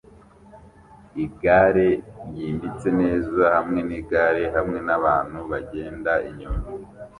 igare 1.25 1.89
ryimbitse 2.25 2.87
neza 3.01 3.41
hamwe 3.55 3.79
nigare 3.87 4.43
hamwe 4.55 4.79
nabantu 4.87 5.37
bagenda 5.51 6.11
inyuma 6.29 6.63